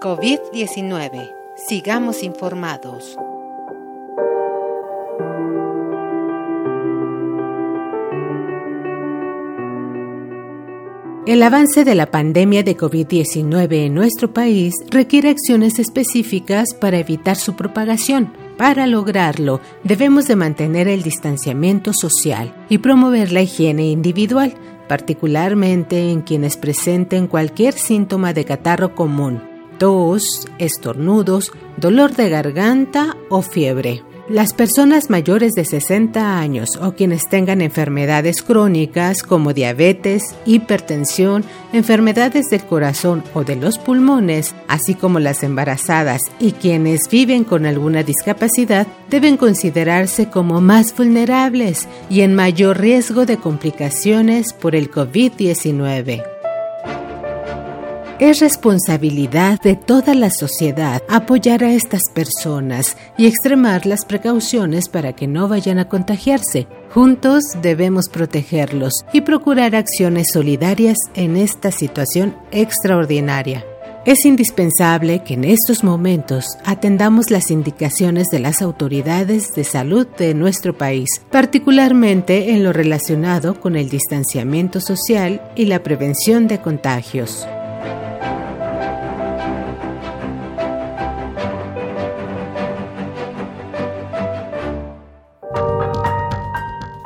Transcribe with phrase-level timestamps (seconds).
[0.00, 1.34] COVID-19.
[1.56, 3.16] Sigamos informados.
[11.26, 17.34] El avance de la pandemia de COVID-19 en nuestro país requiere acciones específicas para evitar
[17.34, 18.32] su propagación.
[18.56, 24.54] Para lograrlo, debemos de mantener el distanciamiento social y promover la higiene individual,
[24.86, 33.42] particularmente en quienes presenten cualquier síntoma de catarro común tos, estornudos, dolor de garganta o
[33.42, 34.02] fiebre.
[34.28, 42.50] Las personas mayores de 60 años o quienes tengan enfermedades crónicas como diabetes, hipertensión, enfermedades
[42.50, 48.02] del corazón o de los pulmones, así como las embarazadas y quienes viven con alguna
[48.02, 56.37] discapacidad, deben considerarse como más vulnerables y en mayor riesgo de complicaciones por el COVID-19.
[58.20, 65.12] Es responsabilidad de toda la sociedad apoyar a estas personas y extremar las precauciones para
[65.12, 66.66] que no vayan a contagiarse.
[66.92, 73.64] Juntos debemos protegerlos y procurar acciones solidarias en esta situación extraordinaria.
[74.04, 80.34] Es indispensable que en estos momentos atendamos las indicaciones de las autoridades de salud de
[80.34, 87.46] nuestro país, particularmente en lo relacionado con el distanciamiento social y la prevención de contagios.